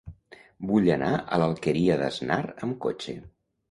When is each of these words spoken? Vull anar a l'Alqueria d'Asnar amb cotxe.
Vull 0.71 0.89
anar 0.95 1.11
a 1.19 1.41
l'Alqueria 1.43 2.01
d'Asnar 2.03 2.43
amb 2.53 2.85
cotxe. 2.89 3.21